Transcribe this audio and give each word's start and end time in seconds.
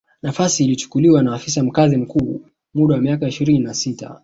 Nafasi 0.21 0.63
ilichukuliwa 0.63 1.23
na 1.23 1.33
afisa 1.35 1.63
mkazi 1.63 1.97
mkuu 1.97 2.19
kwa 2.39 2.49
muda 2.73 2.95
wa 2.95 3.01
miaka 3.01 3.27
ishirini 3.27 3.59
na 3.59 3.73
sita 3.73 4.19